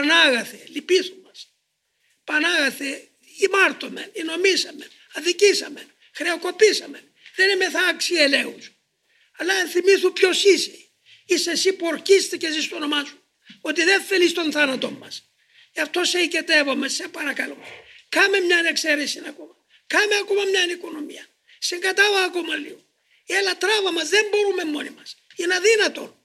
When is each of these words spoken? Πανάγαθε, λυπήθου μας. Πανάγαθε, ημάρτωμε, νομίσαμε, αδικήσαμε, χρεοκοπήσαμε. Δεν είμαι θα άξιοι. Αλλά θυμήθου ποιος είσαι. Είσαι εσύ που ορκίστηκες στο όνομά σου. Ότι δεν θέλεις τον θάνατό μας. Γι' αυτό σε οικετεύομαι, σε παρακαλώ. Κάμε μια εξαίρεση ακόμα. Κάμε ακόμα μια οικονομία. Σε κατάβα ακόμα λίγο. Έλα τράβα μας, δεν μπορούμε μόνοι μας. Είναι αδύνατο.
Πανάγαθε, 0.00 0.64
λυπήθου 0.66 1.20
μας. 1.24 1.54
Πανάγαθε, 2.24 3.08
ημάρτωμε, 3.38 4.12
νομίσαμε, 4.24 4.88
αδικήσαμε, 5.14 5.86
χρεοκοπήσαμε. 6.12 7.02
Δεν 7.36 7.50
είμαι 7.50 7.70
θα 7.70 7.80
άξιοι. 7.80 8.16
Αλλά 9.36 9.66
θυμήθου 9.66 10.12
ποιος 10.12 10.44
είσαι. 10.44 10.78
Είσαι 11.26 11.50
εσύ 11.50 11.72
που 11.72 11.86
ορκίστηκες 11.86 12.64
στο 12.64 12.76
όνομά 12.76 13.04
σου. 13.04 13.22
Ότι 13.60 13.84
δεν 13.84 14.02
θέλεις 14.02 14.32
τον 14.32 14.52
θάνατό 14.52 14.90
μας. 14.90 15.30
Γι' 15.72 15.80
αυτό 15.80 16.04
σε 16.04 16.18
οικετεύομαι, 16.18 16.88
σε 16.88 17.08
παρακαλώ. 17.08 17.58
Κάμε 18.08 18.40
μια 18.40 18.62
εξαίρεση 18.68 19.22
ακόμα. 19.26 19.56
Κάμε 19.86 20.14
ακόμα 20.22 20.44
μια 20.44 20.64
οικονομία. 20.64 21.26
Σε 21.58 21.76
κατάβα 21.76 22.22
ακόμα 22.22 22.54
λίγο. 22.56 22.84
Έλα 23.26 23.56
τράβα 23.56 23.92
μας, 23.92 24.08
δεν 24.08 24.26
μπορούμε 24.30 24.64
μόνοι 24.64 24.90
μας. 24.90 25.16
Είναι 25.36 25.54
αδύνατο. 25.54 26.19